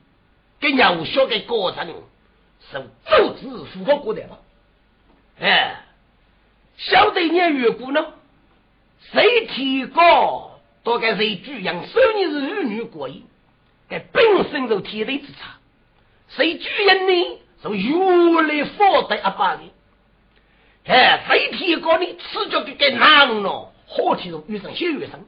[0.60, 1.88] 给幼小的过程
[2.72, 4.38] 受组织符合过的吧？
[5.40, 5.86] 哎，
[6.78, 8.14] 晓得你越过呢？
[9.12, 10.60] 谁提高？
[10.84, 13.24] 大概谁居人收你是儿女过瘾，
[13.90, 15.58] 该本身就天地之差。
[16.30, 17.40] 谁居人呢？
[17.64, 19.64] 就越来发达阿爸的。
[20.86, 22.06] 哎，谁提高呢？
[22.18, 23.72] 吃着就该难了。
[23.88, 25.26] 好体重越生血越生，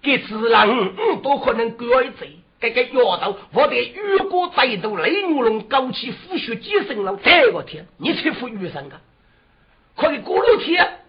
[0.00, 1.86] 给自然嗯都可能改
[2.18, 2.28] 正。
[2.58, 7.18] 这个丫头，我得越过再度雷牛龙高起虎穴几声了。
[7.22, 9.00] 这个天，你才服遇上个？
[9.96, 11.00] 可以过路天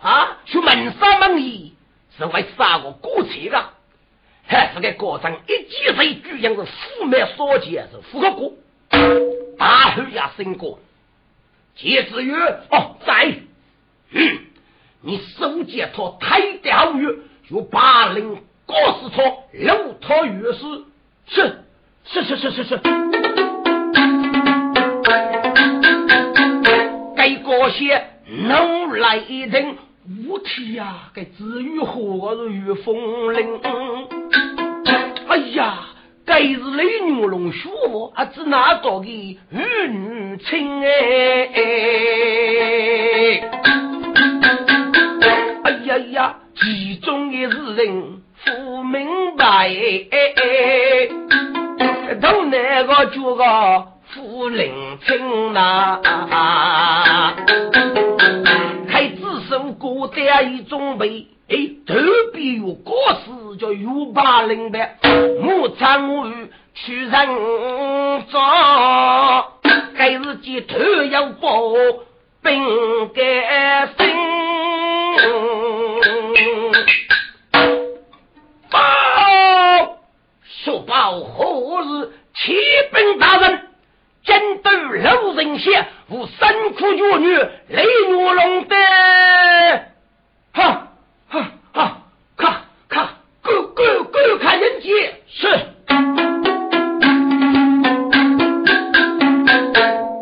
[0.00, 0.38] 啊？
[0.44, 1.74] 去门山门里
[2.16, 3.70] 是为杀个过车的，
[4.46, 8.52] 还是个过程一击碎，居然是虎脉所见是虎个过，
[9.58, 10.78] 大后也升过。
[11.74, 12.34] 接子曰：
[12.70, 12.91] 哦，
[14.12, 14.38] 嗯。
[15.04, 17.08] 你手接他太钓鱼，
[17.50, 19.20] 就把人告诉他，
[19.52, 20.84] 留他于死。
[21.26, 21.64] 是
[22.04, 22.78] 是是是是是。
[27.16, 28.04] 该过些
[28.46, 29.76] 能来一人，
[30.28, 31.10] 无题呀！
[31.14, 33.60] 该至于何日遇风铃？
[35.26, 35.80] 哎呀，
[36.24, 43.61] 该是雷牛龙叔父，啊，只拿到的玉女亲哎哎。
[45.92, 49.68] 哎呀，其中的事人不明白，
[52.18, 54.72] 都那个叫个不领
[55.06, 56.00] 情呐，
[58.88, 59.20] 还只
[59.50, 61.94] 手过带一种备，哎，头
[62.32, 64.78] 边有国事叫有把领的，
[65.42, 67.12] 木长鱼去人
[68.30, 68.40] 做，
[69.98, 70.78] 该是几头
[71.10, 71.50] 要报
[72.42, 74.11] 兵该心。
[80.64, 82.52] 说报何日启
[82.92, 83.60] 禀大人？
[84.24, 87.36] 针对楼人县无三苦绝女
[87.66, 88.76] 雷月龙的，
[90.52, 90.92] 哈
[91.28, 92.04] 哈哈！
[92.36, 93.08] 看看，
[93.42, 95.48] 各各各看人杰是。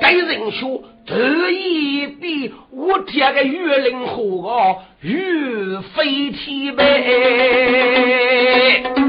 [0.00, 8.99] 该人说得意比我天个月灵火玉飞天呗。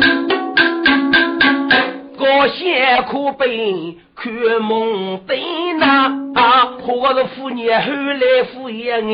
[2.41, 4.33] 我先苦悲，看
[4.63, 5.39] 梦对
[5.77, 9.11] 那啊，或是妇女后来敷衍哎。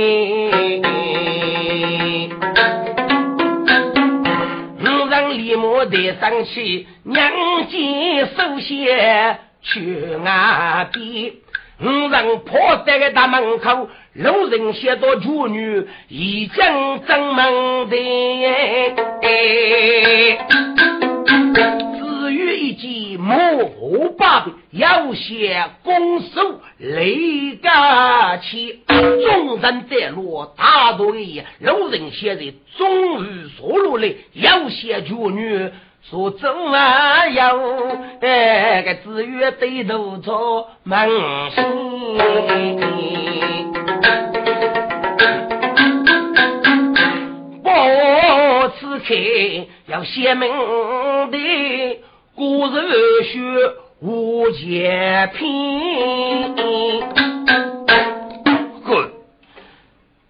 [4.79, 7.29] 五人立马得上去，娘
[7.69, 11.33] 亲首先去岸边。
[11.81, 16.63] 五人跑在个大门口，路人写到妇女已经
[17.05, 17.97] 正门的。
[23.27, 35.69] 至于一件木虎把的，有些拱手雷家去，众人在路大多的路人现在终于说落来，有些妇女
[36.09, 41.09] 说走啊哟，哎个至于对头做门
[41.51, 41.65] 心。
[47.63, 49.13] 我此刻
[49.87, 50.49] 要写明
[51.31, 51.37] 的。
[52.37, 56.55] 古人学无解品，
[58.85, 59.11] 滚！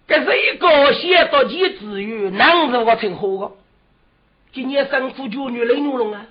[0.06, 3.50] 这是一个写到几子语，哪是我称呼的？
[4.54, 6.24] 今年生父教女雷牛龙啊！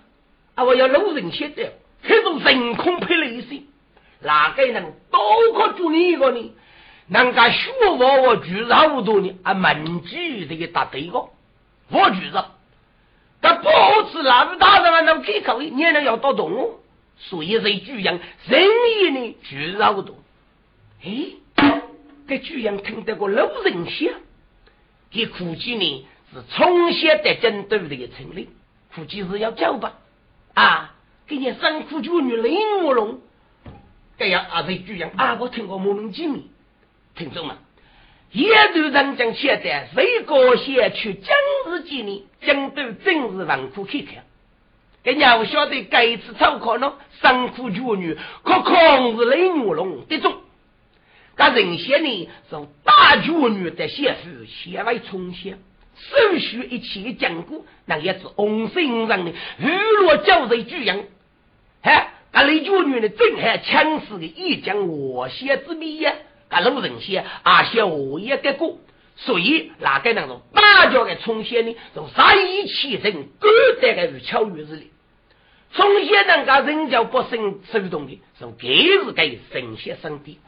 [0.55, 1.71] 啊，我要路人写的，
[2.01, 3.61] 这种人空配了一些，
[4.21, 5.19] 哪个能多
[5.53, 6.55] 可做你一个呢？
[7.07, 7.69] 人家学
[7.99, 9.31] 我我举差不多呢？
[9.43, 11.19] 啊，门举这个答对个，
[11.91, 12.43] 我举着。
[13.39, 16.79] 但不好吃，那不大人能开口，你能要到动
[17.17, 20.15] 所以这巨人人意呢，巨绕动。
[21.03, 21.33] 哎，
[22.27, 24.13] 这巨人听得过老人响，
[25.11, 28.49] 这估计呢是从小在战斗的一个成立，
[28.95, 29.93] 估计是要走吧？
[30.53, 30.95] 啊，
[31.27, 33.21] 给你三苦九女雷卧龙，
[34.17, 36.41] 这样啊，这巨人啊，我听过莫名其妙。
[37.15, 37.57] 听众们，
[38.31, 41.23] 也都人将现在谁高先去今
[41.71, 44.23] 日几年，江都真是王苦看看。
[45.03, 50.35] 给娘晓得该次招考呢，辛苦绝女，可抗是雷女龙的种。
[51.37, 55.51] 那人些呢，是大绝女的先夫，先为从小，
[55.95, 60.99] 手续一切讲过，那也是红身上的娱乐教材巨样。
[61.83, 66.13] 哎，那雷绝女呢，正还强势的一将我先之谜呀，
[66.49, 68.77] 那路人些而且我也得过。
[69.15, 73.49] 所以哪个那种大家的从小呢，就三一起人，各
[73.81, 74.91] 得个如巧遇日里。
[75.73, 80.39] 从前人家人教不生手动的，是给是给神仙生的。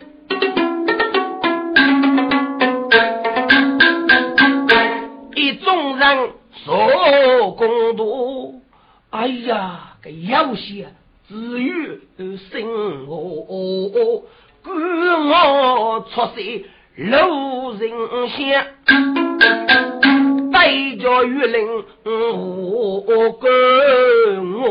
[5.35, 6.31] 一众人
[6.63, 8.61] 所共度，
[9.09, 10.93] 哎呀，个有些
[11.27, 11.99] 至于
[12.51, 14.23] 生我，
[14.63, 18.75] 孤我出世路人仙。
[20.51, 24.63] 带着玉林，我跟我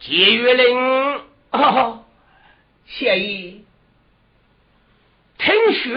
[0.00, 1.20] 接玉林，
[2.86, 3.64] 谢意
[5.38, 5.96] 听说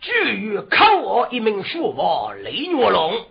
[0.00, 3.26] 据于考我一名书法雷月龙，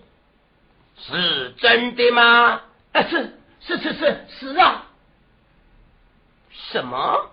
[0.97, 2.61] 是真的吗？
[2.93, 4.86] 啊，是是是是是啊！
[6.71, 7.29] 什么？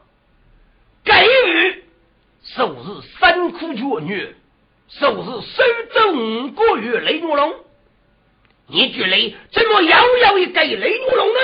[1.04, 1.84] 给予，
[2.42, 4.36] 首是三苦绝女。
[4.88, 5.62] 首是收
[5.94, 7.54] 走五个月雷怒龙，
[8.66, 11.40] 你觉得怎么遥遥一个雷怒龙呢？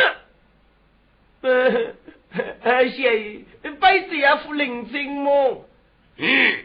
[2.63, 3.41] 呃，谢爷，
[3.81, 5.65] 白子也副领证么？
[6.19, 6.65] 嗯，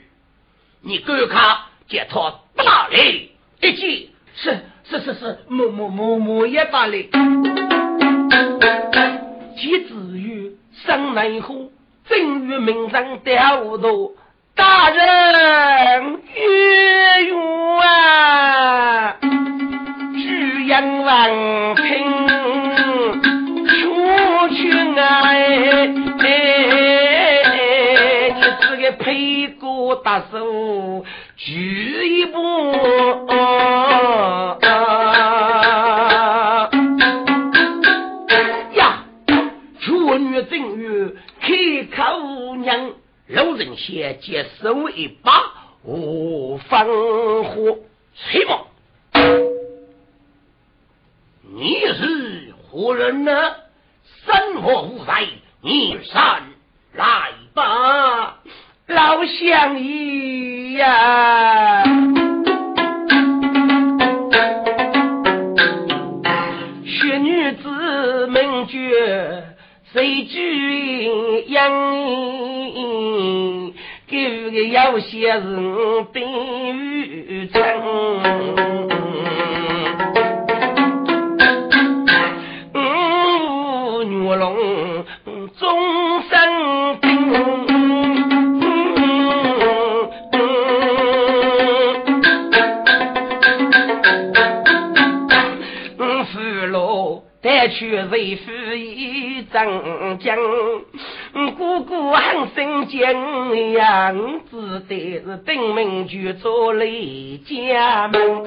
[0.82, 7.10] 你赶快接他大雷一记，是是是是，木木木木也打雷。
[9.58, 11.72] 其子于生南湖，
[12.10, 14.12] 正月名上雕头。
[14.54, 17.34] 大人岳云
[17.80, 19.16] 啊，
[20.14, 22.28] 举阳王平
[23.68, 25.88] 出去哎，
[27.48, 27.56] 你
[28.62, 31.06] 这个配过大手
[31.38, 32.38] 举一步。
[33.28, 34.58] 呀，
[40.44, 41.48] 正月开
[41.96, 42.94] 口娘。
[43.28, 45.32] 老人先接手一把
[45.84, 47.80] 无防火，
[48.14, 48.68] 吹毛，
[51.42, 53.32] 你是何人呢？
[54.28, 55.26] 生活无灾，
[55.62, 56.40] 你上
[56.94, 58.38] 来吧，
[58.86, 61.84] 老乡爷呀！
[66.86, 69.45] 雪女子名绝。
[69.96, 71.72] 谁知养，
[74.06, 77.64] 给个有些人等于成。
[84.04, 85.06] 女龙
[85.58, 85.64] 终
[86.30, 87.16] 身定。
[97.68, 98.52] 去为夫
[99.46, 100.36] 一张将，
[101.56, 102.98] 姑姑很生气，
[103.74, 108.44] 样子的是登门就做雷家门，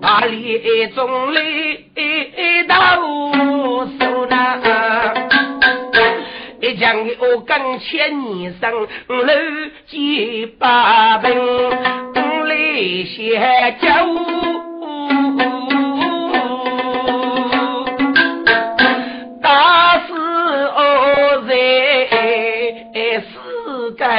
[0.00, 1.84] 把里中雷
[2.66, 2.96] 到
[3.98, 5.12] 手那，
[6.60, 8.88] 一将我刚千年生楼
[9.88, 12.02] 几把本。
[12.74, 13.38] 一些
[13.80, 13.88] 酒，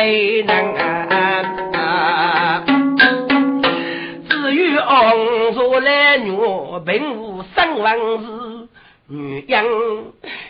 [0.04, 0.48] 世间
[1.72, 2.66] 难。
[4.30, 6.38] 至于昂坐来女，
[6.86, 8.68] 并无生亡事。
[9.10, 9.66] 女养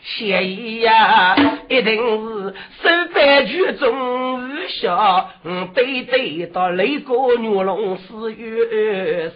[0.03, 1.35] 协议呀，
[1.67, 8.59] 一定是手板曲中无效，嗯，对对到雷哥女龙死于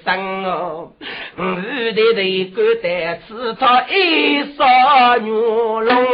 [0.06, 0.92] 生哦，
[1.38, 1.64] 嗯，
[1.96, 6.06] 对对狗蛋吃草一少女龙，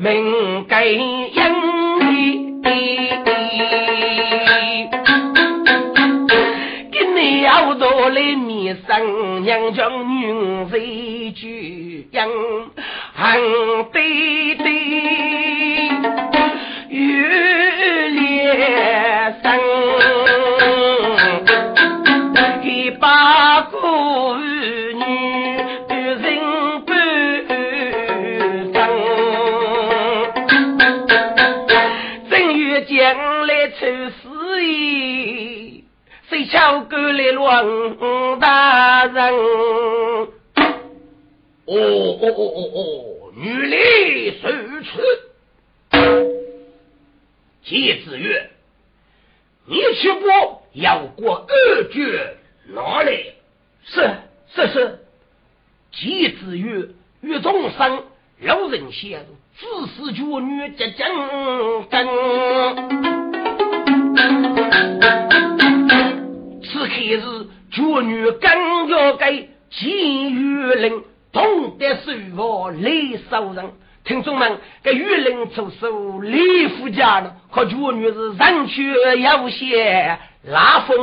[0.00, 1.30] 命该应
[7.42, 12.26] 要到来面上，娘将女谁举养，
[13.12, 13.38] 寒
[13.92, 14.72] 对对，
[16.88, 19.60] 月连生，
[22.62, 23.43] 一把
[37.36, 39.34] 王大人。
[41.66, 44.48] 哦哦哦哦哦，女力受
[44.82, 44.84] 此。
[47.64, 48.50] 季子曰，
[49.66, 52.36] 你去过要过二绝
[52.74, 53.32] 哪里？
[53.84, 54.10] 是
[54.54, 54.98] 是是。
[55.92, 56.88] 季子月，
[57.22, 58.04] 岳中生
[58.40, 59.26] 老人先入，
[59.58, 62.06] 自是绝女结将根。
[66.84, 71.02] 此刻是绝女刚要给季玉林。
[71.32, 73.72] 懂得守法，礼受人。
[74.04, 77.32] 听众们，这玉林出手，李富家呢？
[77.50, 80.96] 可绝女是人去有些拉风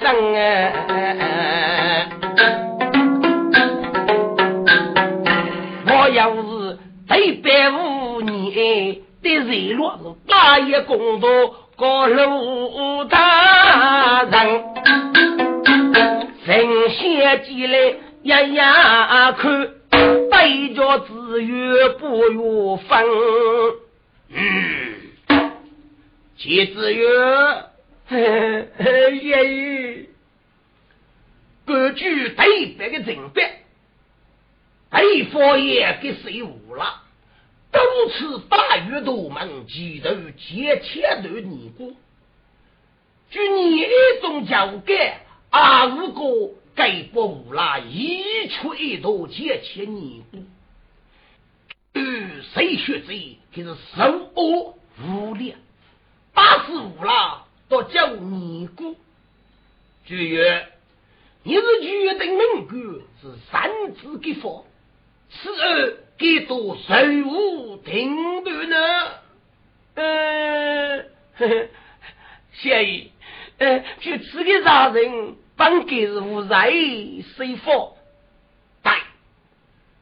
[0.00, 0.72] 声啊！
[5.84, 6.78] 我要是
[7.08, 11.28] 对白五年的日落是大爷公道
[11.82, 14.64] 高楼大人，
[16.44, 17.96] 神仙进来。
[18.22, 19.68] 呀呀，看
[20.30, 23.04] 对着子月不月分，
[24.28, 24.94] 嗯，
[26.38, 27.04] 七子月，
[28.06, 30.06] 嘿嘿，爷
[31.66, 33.64] 根据对白的证白，
[34.92, 37.01] 对方也给谁误了？
[37.72, 41.96] 多次大月都门几头接千头尼姑，
[43.30, 43.86] 据你一
[44.20, 46.54] 种教改，二五个。
[46.74, 50.42] 该不无啦，一出一刀结千年骨。
[52.54, 55.54] 谁学贼，就是手恶无力，
[56.32, 58.96] 打死无啦，都叫尼姑。
[60.06, 60.66] 主曰，
[61.42, 62.80] 你是决定门官，
[63.20, 64.64] 是三子给法，
[65.28, 66.94] 此二给多手
[67.26, 68.76] 无停顿呢？
[69.94, 71.04] 嗯，
[72.54, 73.10] 谢意，
[73.58, 75.36] 呃，就此个杀人。
[75.54, 77.92] 本该是无罪谁法？
[78.82, 78.92] 对，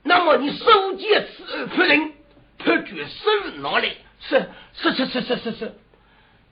[0.05, 2.13] 那么你收结此案判令，
[2.59, 3.93] 判决收哪里？
[4.21, 5.75] 是是是是是是是，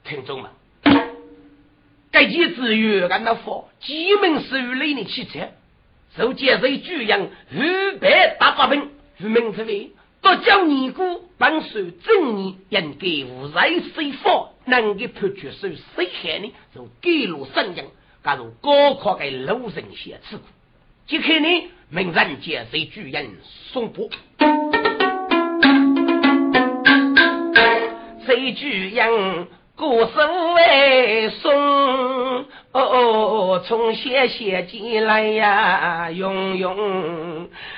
[0.05, 0.51] 听众们，
[2.11, 5.49] 该件之余，俺那法基本是与雷你汽车，
[6.17, 9.91] 手接受举样预备大八兵，与民之位，
[10.23, 14.51] 都叫尼姑本受正义，应该无罪谁法？
[14.65, 16.53] 能够判决受谁害呢？
[16.75, 17.85] 就给路三江。
[18.23, 20.39] 加入高考的路人写词，
[21.07, 23.31] 即刻呢，名人接受主人
[23.73, 24.11] 送播，
[28.27, 37.49] 谁主人歌声为送，哦，从写写进来呀，涌涌，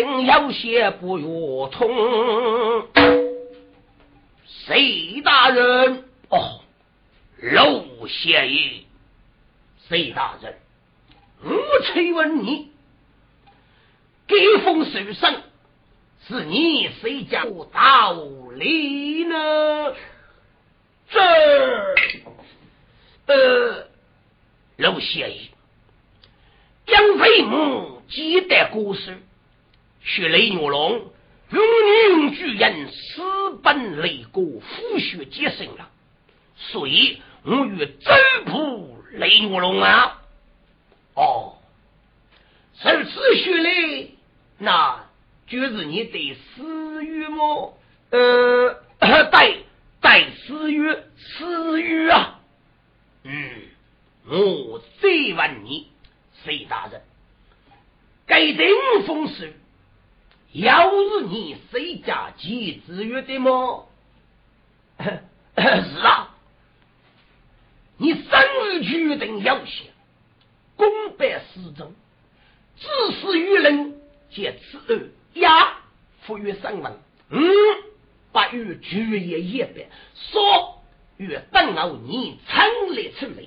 [0.00, 1.26] 有些不约
[1.70, 2.88] 通，
[4.46, 6.04] 谁大人？
[6.28, 6.60] 哦，
[7.38, 8.84] 陆县爷，
[9.88, 10.54] 谁大人？
[11.42, 11.52] 我
[11.92, 12.70] 请问你，
[14.26, 15.42] 给封书生
[16.28, 18.12] 是你谁家道
[18.54, 19.94] 理呢？
[21.10, 21.20] 这，
[23.26, 23.88] 呃，
[24.76, 25.50] 陆县爷，
[26.86, 28.00] 将飞母。
[28.10, 29.22] 几代故事，
[30.02, 31.12] 血雷牛龙，
[31.50, 31.62] 永
[32.20, 35.90] 宁巨人私奔雷过，腐血结生了，
[36.56, 38.12] 所以我与周
[38.46, 40.22] 普雷牛龙啊，
[41.14, 41.58] 哦，
[42.78, 44.14] 是此血雷，
[44.58, 45.04] 那
[45.46, 47.78] 就是你的私欲么？
[48.10, 49.64] 呃，对，
[50.00, 52.40] 对，私欲，私欲啊，
[53.24, 53.62] 嗯，
[54.26, 55.88] 我再问你，
[56.42, 57.02] 隋大人。
[58.26, 58.58] 该定
[59.06, 59.54] 风水，
[60.52, 60.70] 又
[61.20, 63.88] 是你谁家几子约的么？
[65.56, 66.34] 是啊，
[67.98, 69.84] 你生日决定要写，
[70.76, 71.94] 公办私政，
[72.78, 75.80] 自私于人，借此二呀，
[76.22, 76.98] 赋予声闻，
[77.30, 77.40] 嗯，
[78.32, 80.82] 不与举业一般，说
[81.16, 83.44] 与等候你成立出来，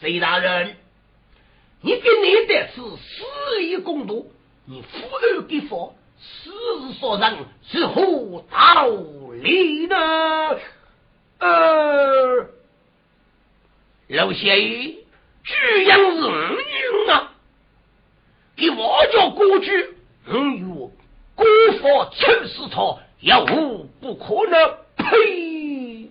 [0.00, 0.76] 隋大人。
[1.84, 4.32] 你跟你的是私利公度，
[4.64, 7.36] 你富而给佛，私所人
[7.68, 8.86] 是何道
[9.42, 9.96] 理呢？
[11.40, 12.46] 呃，
[14.06, 14.94] 老先生，
[15.42, 17.32] 居然是人啊！
[18.54, 19.96] 给我叫过去，
[20.26, 20.92] 嗯哟，
[21.34, 21.44] 孤
[21.80, 24.76] 佛求死他，有无不可能？
[24.96, 26.08] 呸！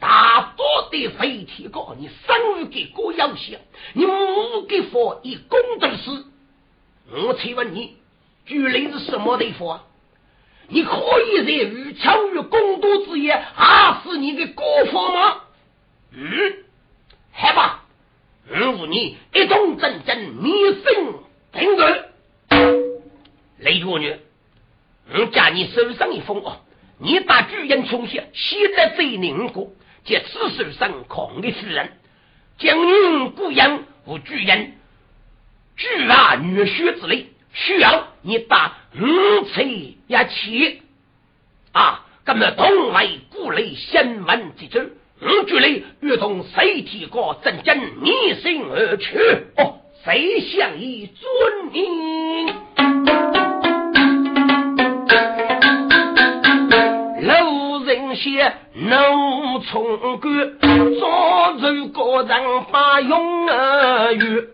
[0.00, 3.60] 大多的废铁高，你生日给过要想，
[3.92, 6.24] 你五给佛以功德事。
[7.10, 7.96] 我请问你，
[8.44, 9.84] 具体是什么地方？
[10.68, 10.92] 你可
[11.22, 15.40] 以在于巧于公都之夜，还是你的国父吗？
[16.12, 16.28] 嗯，
[17.32, 17.84] 好吧，
[18.50, 21.14] 我你一动真正灭生
[21.52, 22.04] 听准。
[23.58, 24.16] 雷主女，
[25.14, 26.60] 我叫你手上一封哦，
[26.98, 29.72] 你把巨人冲下，现在最宁国，
[30.04, 31.92] 借此手上狂的夫人，
[32.58, 34.77] 将女不养无巨人，
[35.78, 37.28] 巨啊女婿之类。
[37.54, 40.82] 需要你打五岁一起
[41.72, 42.04] 啊！
[42.24, 44.90] 咁么同为故类新闻之中，
[45.22, 49.18] 五句里如同谁提过真正逆心而去？
[49.56, 52.54] 哦，谁向以尊名？
[57.22, 60.58] 老人些怒冲冠，
[61.00, 64.48] 早走高人把勇儿语。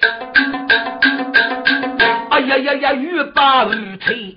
[2.31, 2.93] 哎呀呀呀！
[2.95, 4.35] 欲把雨吹，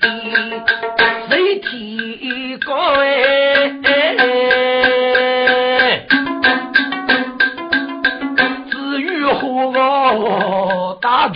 [1.30, 3.72] 谁提高哎？
[8.70, 11.34] 至于何个大头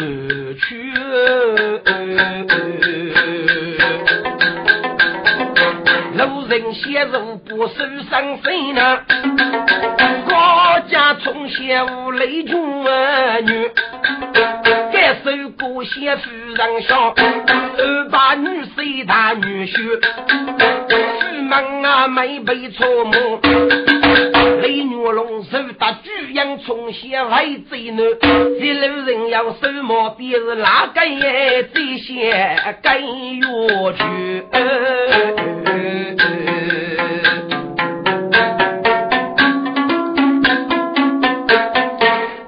[0.59, 0.93] 去？
[6.13, 7.73] 路人写入不受
[8.09, 8.99] 伤身呢？
[10.25, 10.33] 国
[10.89, 12.53] 家从小无雷军
[13.45, 13.71] 女。
[15.23, 20.01] 该受过先夫人笑，二把女婿大女婿，
[21.19, 23.39] 出门啊没被错摸，
[24.61, 34.45] 雷女龙手打巨羊从先来最难，这路人要手摸，便是哪个也最先该越去。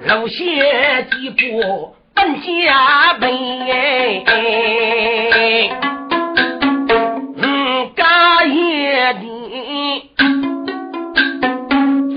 [0.07, 1.95] 路线几步？
[2.15, 3.29] 本家本，
[7.37, 9.25] 嗯，家业的，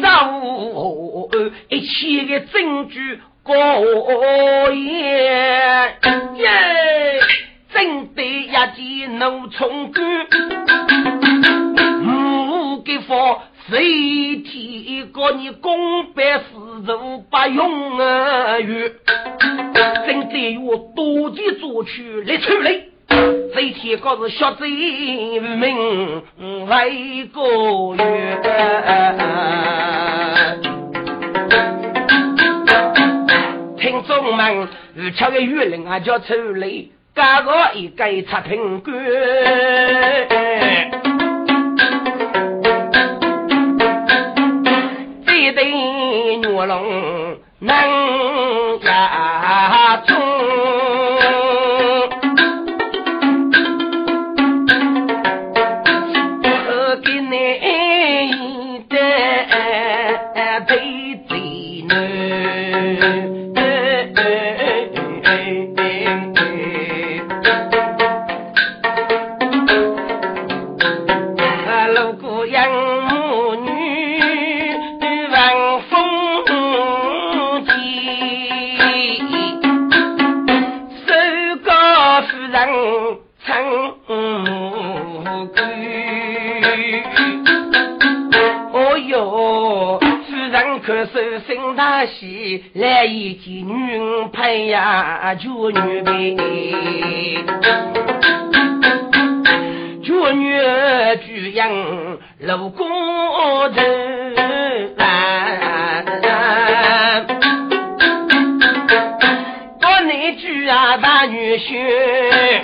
[0.02, 0.06] 找
[1.68, 3.54] 一切的证据过
[4.72, 5.96] 验，
[6.36, 6.48] 耶，
[7.72, 10.26] 真得一件农村官，
[12.04, 16.44] 五给方谁提过你公办事
[16.94, 18.58] 务不用啊？
[20.06, 26.22] 正对我多地做去来处理，这天告是小贼名
[26.66, 26.88] 来
[27.32, 28.38] 个月，
[33.78, 38.94] 听众们，如巧的月令啊叫处理，加个一个差评官，
[45.26, 47.76] 这对月龙能
[49.68, 50.95] 呀中，
[92.74, 96.36] 来一见女配呀，就女配。
[100.02, 100.60] 绝女
[101.26, 101.68] 巨养
[102.40, 102.86] 路过
[103.68, 103.82] 头
[104.98, 105.02] 啊，
[109.80, 112.60] 多内举啊大女婿，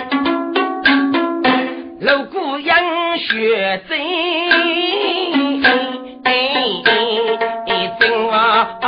[1.99, 3.99] 路过养学真，
[7.99, 8.79] 真啊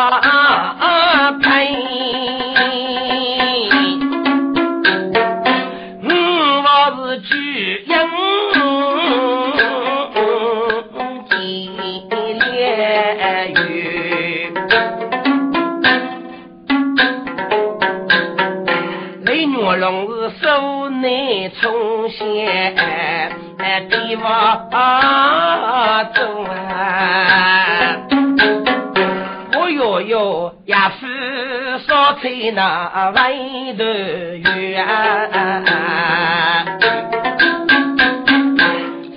[32.26, 33.34] 在那外
[33.78, 34.84] 头远。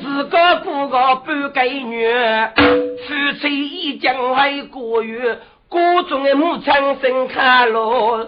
[0.03, 2.53] 自个不个半个月，
[3.07, 5.39] 夫妻一将还过月。
[5.71, 8.27] 锅中的木匠生看路，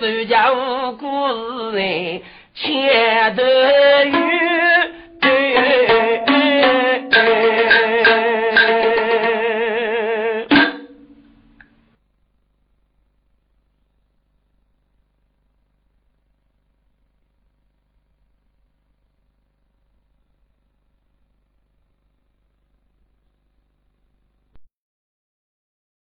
[0.00, 0.50] 走家
[0.92, 2.09] 故事呢，